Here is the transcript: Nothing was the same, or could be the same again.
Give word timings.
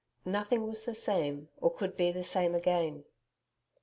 Nothing 0.25 0.65
was 0.65 0.85
the 0.85 0.95
same, 0.95 1.49
or 1.57 1.71
could 1.71 1.95
be 1.95 2.11
the 2.11 2.23
same 2.23 2.55
again. 2.55 3.03